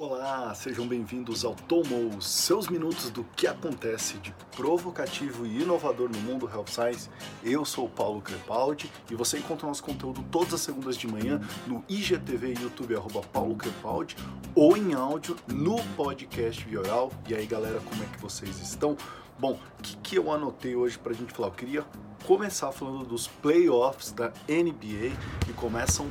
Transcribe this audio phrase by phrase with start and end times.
[0.00, 6.20] Olá, sejam bem-vindos ao Tomo, seus minutos do que acontece de provocativo e inovador no
[6.20, 7.10] mundo Health Science.
[7.42, 11.40] Eu sou o Paulo Crepaldi e você encontra nosso conteúdo todas as segundas de manhã
[11.66, 14.14] no IGTV YouTube, arroba Paulo Crepaldi,
[14.54, 17.10] ou em áudio no podcast Vioral.
[17.28, 18.96] E aí, galera, como é que vocês estão?
[19.36, 21.48] Bom, o que, que eu anotei hoje pra gente falar?
[21.48, 21.84] Eu queria
[22.24, 25.10] começar falando dos playoffs da NBA
[25.44, 26.06] que começam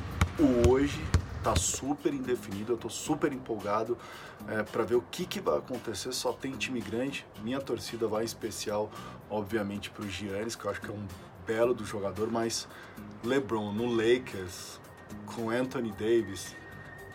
[0.68, 1.02] hoje
[1.48, 3.98] tá super indefinido, eu tô super empolgado
[4.50, 6.12] é, para ver o que, que vai acontecer.
[6.12, 7.26] Só tem time grande.
[7.42, 8.92] Minha torcida vai em especial,
[9.30, 11.08] obviamente, para o Giannis, que eu acho que é um
[11.46, 12.68] belo do jogador, mas
[13.24, 14.82] LeBron no Lakers
[15.26, 16.54] com Anthony Davis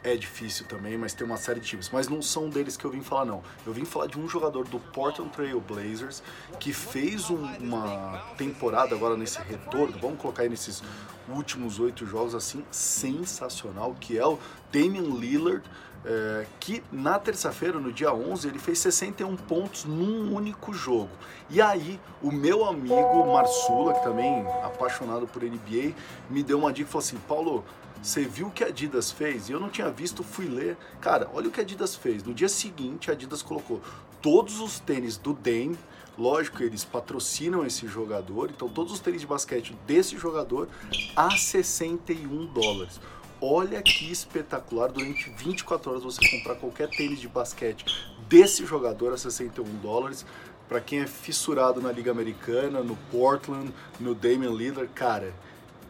[0.05, 1.91] é difícil também, mas tem uma série de times.
[1.92, 3.42] Mas não são deles que eu vim falar, não.
[3.66, 6.23] Eu vim falar de um jogador do Portland Trail Blazers
[6.59, 10.83] que fez um, uma temporada agora nesse retorno, vamos colocar aí nesses
[11.28, 14.38] últimos oito jogos, assim, sensacional, que é o
[14.73, 15.62] Damian Lillard,
[16.05, 21.11] é, que na terça-feira, no dia 11, ele fez 61 pontos num único jogo.
[21.48, 25.94] E aí, o meu amigo Marsula, que também apaixonado por NBA,
[26.28, 27.64] me deu uma dica e falou assim: Paulo,
[28.03, 29.48] você viu o que a Adidas fez?
[29.48, 30.77] E eu não tinha visto, fui ler.
[31.00, 32.25] Cara, olha o que a Adidas fez.
[32.25, 33.81] No dia seguinte, a Adidas colocou
[34.20, 35.78] todos os tênis do Dame.
[36.19, 40.69] Lógico, eles patrocinam esse jogador, então todos os tênis de basquete desse jogador
[41.16, 43.00] a 61 dólares.
[43.44, 47.84] Olha que espetacular, durante 24 horas você comprar qualquer tênis de basquete
[48.28, 50.24] desse jogador a 61 dólares.
[50.68, 55.34] Para quem é fissurado na Liga Americana, no Portland, no Damian Lillard, cara,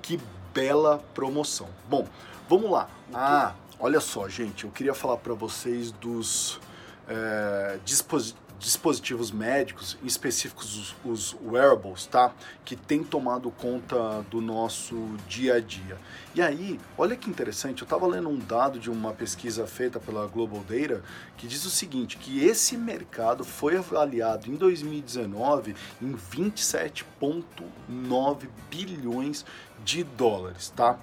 [0.01, 0.19] que
[0.55, 1.69] bela promoção.
[1.91, 2.09] Bom,
[2.49, 2.89] vamos lá.
[3.13, 6.59] Ah, olha só, gente, eu queria falar para vocês dos
[7.07, 12.33] é, dispositivos dispositivos médicos, em específicos os, os, wearables, tá?
[12.65, 15.99] Que tem tomado conta do nosso dia a dia.
[16.33, 20.29] E aí, olha que interessante, eu estava lendo um dado de uma pesquisa feita pela
[20.29, 21.03] Global Data
[21.37, 29.45] que diz o seguinte, que esse mercado foi avaliado em 2019 em 27,9 bilhões
[29.85, 31.01] de dólares, tá?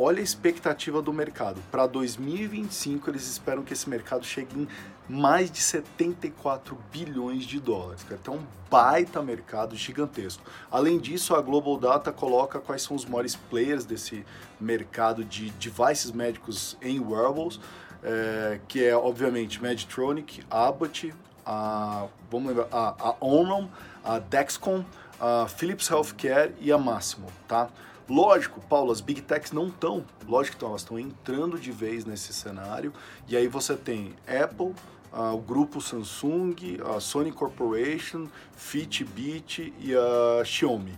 [0.00, 1.60] Olha a expectativa do mercado.
[1.72, 4.68] Para 2025, eles esperam que esse mercado chegue em
[5.08, 8.06] mais de 74 bilhões de dólares.
[8.08, 10.44] Então, um baita mercado gigantesco.
[10.70, 14.24] Além disso, a Global Data coloca quais são os maiores players desse
[14.60, 17.58] mercado de devices médicos em wearables,
[18.00, 21.12] é, que é, obviamente, Medtronic, Abbott,
[21.44, 23.68] a, vamos lembrar, a, a Omron,
[24.04, 24.84] a Dexcom,
[25.20, 27.68] a Philips Healthcare e a Máximo, tá?
[28.08, 32.32] Lógico, Paulo, as big techs não estão, lógico que elas estão entrando de vez nesse
[32.32, 32.90] cenário,
[33.28, 34.74] e aí você tem Apple,
[35.12, 36.54] o grupo Samsung,
[36.96, 38.26] a Sony Corporation,
[38.56, 40.94] Fitbit e a Xiaomi,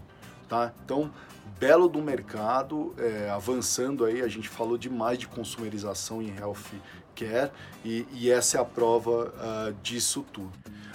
[0.49, 0.73] tá?
[0.85, 1.11] Então,
[1.59, 7.51] belo do mercado, é, avançando aí, a gente falou demais de consumerização em healthcare
[7.85, 10.53] e, e essa é a prova uh, disso tudo.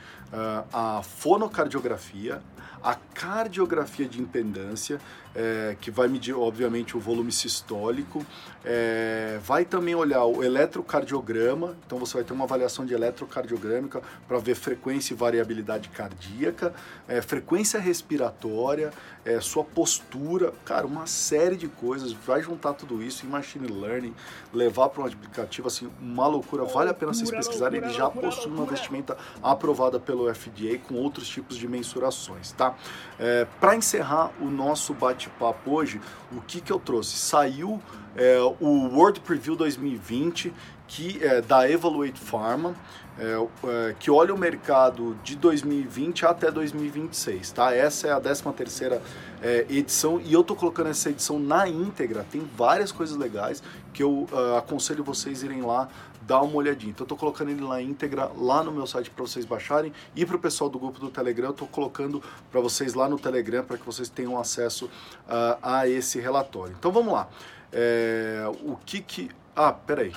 [0.72, 2.42] a fonocardiografia,
[2.82, 5.00] a cardiografia de impedância,
[5.34, 8.24] é, que vai medir, obviamente, o volume sistólico,
[8.64, 14.38] é, vai também olhar o eletrocardiograma, então você vai ter uma avaliação de eletrocardiogrâmica para
[14.38, 16.72] ver frequência e variabilidade cardíaca,
[17.08, 18.92] é, frequência respiratória,
[19.40, 24.14] sua postura, cara, uma série de coisas, vai juntar tudo isso em machine learning,
[24.52, 28.52] levar para um aplicativo, assim, uma loucura, vale a pena vocês pesquisarem, ele já possui
[28.52, 32.74] uma vestimenta aprovada pelo FDA com outros tipos de mensurações, tá?
[33.18, 36.00] É, Para encerrar o nosso bate-papo hoje,
[36.32, 37.16] o que, que eu trouxe?
[37.16, 37.82] Saiu
[38.16, 40.52] é, o World Preview 2020
[40.86, 42.74] que é da Evaluate Pharma,
[43.18, 43.32] é,
[43.68, 47.74] é, que olha o mercado de 2020 até 2026, tá?
[47.74, 49.02] Essa é a 13 terceira
[49.44, 53.62] é, edição e eu tô colocando essa edição na íntegra, tem várias coisas legais
[53.92, 55.86] que eu uh, aconselho vocês irem lá
[56.22, 56.90] dar uma olhadinha.
[56.90, 60.24] Então eu tô colocando ele na íntegra lá no meu site para vocês baixarem e
[60.24, 63.62] para o pessoal do grupo do Telegram, eu tô colocando para vocês lá no Telegram
[63.62, 66.74] para que vocês tenham acesso uh, a esse relatório.
[66.78, 67.28] Então vamos lá.
[67.70, 69.30] É, o que que...
[69.54, 70.12] Ah, peraí.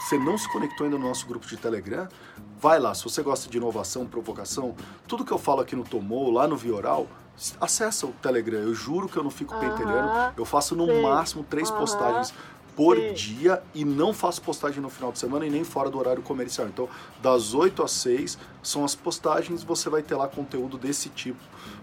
[0.00, 2.08] você não se conectou ainda no nosso grupo de Telegram,
[2.58, 2.94] vai lá.
[2.94, 4.74] Se você gosta de inovação, provocação,
[5.06, 7.06] tudo que eu falo aqui no Tomou, lá no Vioral,
[7.60, 8.60] acessa o Telegram.
[8.60, 10.34] Eu juro que eu não fico pentelhando.
[10.36, 11.02] Eu faço no Sim.
[11.02, 12.32] máximo três postagens
[12.76, 13.12] por Sim.
[13.12, 16.66] dia e não faço postagem no final de semana e nem fora do horário comercial.
[16.68, 16.88] Então,
[17.20, 21.40] das 8 às 6 são as postagens, você vai ter lá conteúdo desse tipo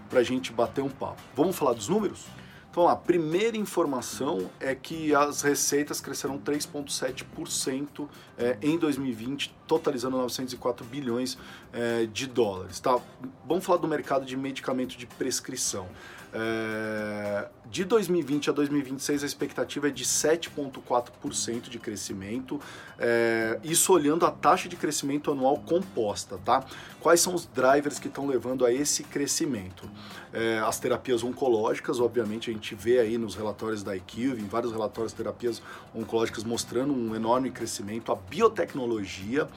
[0.08, 1.22] pra gente bater um papo.
[1.36, 2.26] Vamos falar dos números?
[2.70, 8.08] Então, a primeira informação é que as receitas cresceram 3,7%
[8.38, 11.38] é, em 2020, totalizando 904 bilhões
[11.72, 12.80] é, de dólares.
[12.80, 12.98] Tá?
[13.46, 15.86] Vamos falar do mercado de medicamento de prescrição.
[16.32, 22.60] É, de 2020 a 2026, a expectativa é de 7,4% de crescimento,
[22.98, 26.64] é, isso olhando a taxa de crescimento anual composta, tá?
[27.00, 29.88] Quais são os drivers que estão levando a esse crescimento?
[30.32, 34.72] É, as terapias oncológicas, obviamente, a gente vê aí nos relatórios da IQVIA, em vários
[34.72, 35.62] relatórios terapias
[35.94, 39.48] oncológicas mostrando um enorme crescimento, a biotecnologia,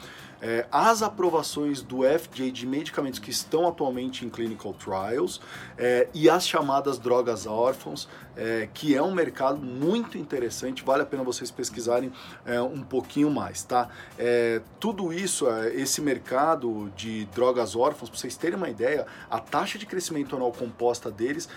[0.44, 5.40] é, as aprovações do FDA de medicamentos que estão atualmente em clinical trials
[5.78, 11.06] é, e as chamadas drogas órfãos, é, que é um mercado muito interessante, vale a
[11.06, 12.12] pena vocês pesquisarem
[12.46, 13.88] é, um pouquinho mais, tá?
[14.20, 19.40] É, tudo isso, é, esse mercado de drogas órfãos, para vocês terem uma ideia, a
[19.40, 21.48] taxa de crescimento anual composta deles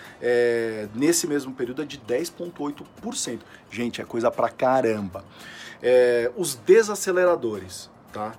[0.94, 3.40] nesse mesmo período é de 10,8%.
[3.70, 5.24] Gente, é coisa pra caramba.
[6.36, 8.32] os desaceleradores, tá?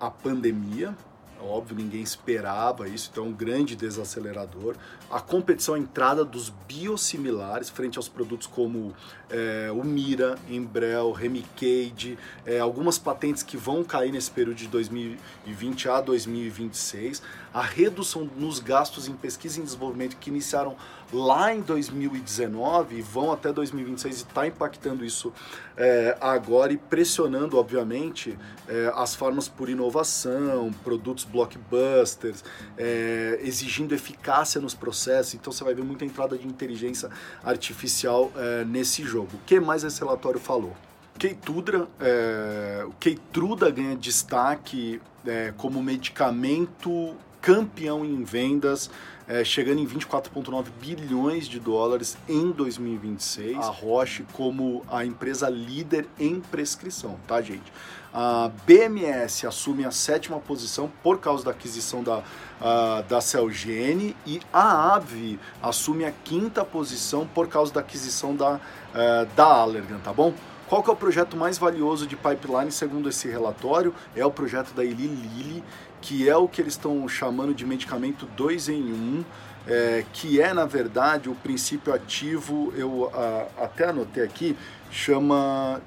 [0.00, 0.96] a pandemia,
[1.42, 4.76] óbvio, ninguém esperava isso, então é um grande desacelerador.
[5.10, 8.94] A competição, a entrada dos biosimilares frente aos produtos como
[9.28, 15.88] é, o Mira, Embrel, Remicade, é, algumas patentes que vão cair nesse período de 2020
[15.88, 17.22] a 2026,
[17.52, 20.76] a redução nos gastos em pesquisa e desenvolvimento que iniciaram
[21.12, 25.32] lá em 2019 e vão até 2026 e está impactando isso
[25.76, 28.38] é, agora e pressionando, obviamente,
[28.68, 32.44] é, as formas por inovação, produtos blockbusters,
[32.76, 35.34] é, exigindo eficácia nos processos.
[35.34, 37.08] Então você vai ver muita entrada de inteligência
[37.42, 39.30] artificial é, nesse jogo.
[39.34, 40.76] O que mais esse relatório falou?
[41.18, 48.90] Keitudra, é, o Keitruda ganha destaque é, como medicamento campeão em vendas,
[49.30, 53.58] é, chegando em 24,9 bilhões de dólares em 2026.
[53.58, 57.72] A Roche como a empresa líder em prescrição, tá, gente?
[58.12, 64.40] A BMS assume a sétima posição por causa da aquisição da, uh, da Celgene e
[64.52, 70.12] a AVE assume a quinta posição por causa da aquisição da, uh, da Allergan, tá
[70.12, 70.34] bom?
[70.70, 73.92] Qual que é o projeto mais valioso de pipeline segundo esse relatório?
[74.14, 75.64] É o projeto da Eli Lilly,
[76.00, 79.24] que é o que eles estão chamando de medicamento 2 em 1, um,
[79.66, 84.56] é, que é na verdade o princípio ativo, eu a, até anotei aqui,
[84.90, 85.80] chama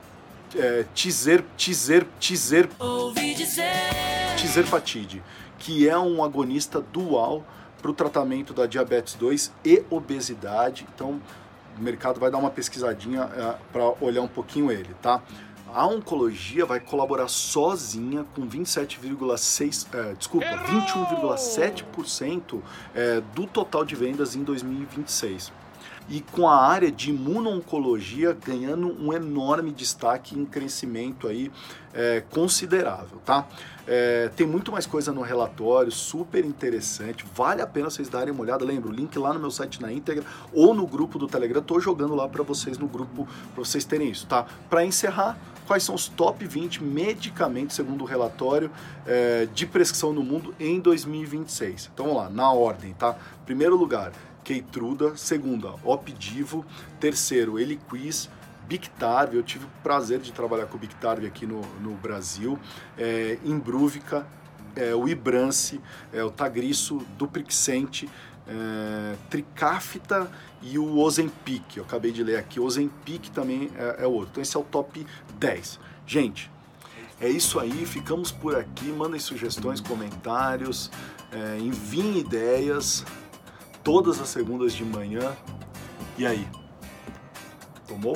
[0.55, 2.69] é, Tizer, Tizer, Tizer,
[4.37, 5.23] Tizerfatide,
[5.57, 7.43] que é um agonista dual
[7.81, 10.87] para o tratamento da diabetes 2 e obesidade.
[10.93, 11.21] Então,
[11.77, 15.21] o mercado vai dar uma pesquisadinha é, para olhar um pouquinho ele, tá?
[15.73, 22.61] A oncologia vai colaborar sozinha com 27,6, é, desculpa, 21,7%
[22.93, 25.62] é, do total de vendas em 2026
[26.09, 31.51] e com a área de imuno-oncologia ganhando um enorme destaque em crescimento aí
[31.93, 33.47] é, considerável, tá?
[33.85, 38.41] É, tem muito mais coisa no relatório, super interessante, vale a pena vocês darem uma
[38.41, 38.63] olhada.
[38.63, 41.79] Lembra, o link lá no meu site na íntegra ou no grupo do Telegram, tô
[41.79, 44.45] jogando lá para vocês no grupo para vocês terem isso, tá?
[44.69, 48.71] Para encerrar, quais são os top 20 medicamentos, segundo o relatório,
[49.05, 51.91] é, de prescrição no mundo em 2026?
[51.93, 53.15] Então vamos lá, na ordem, tá?
[53.45, 56.65] Primeiro lugar, Keitruda, segunda, Opdivo,
[56.99, 58.29] terceiro, Eliquis,
[58.67, 62.57] Bictarve, eu tive o prazer de trabalhar com o Bictarve aqui no, no Brasil,
[62.97, 64.25] é, Imbruvica,
[64.75, 65.79] é, o Ibrance,
[66.11, 68.09] é, o Tagrisso, Duprixente,
[68.47, 70.29] é, Tricáfita
[70.61, 74.55] e o Ozempic, eu acabei de ler aqui, Ozempic também é, é outro, então esse
[74.55, 75.05] é o top
[75.37, 75.79] 10.
[76.05, 76.51] Gente,
[77.19, 80.89] é isso aí, ficamos por aqui, mandem sugestões, comentários,
[81.31, 83.05] é, enviem ideias,
[83.83, 85.35] todas as segundas de manhã.
[86.17, 86.47] E aí?
[87.87, 88.15] Tomou?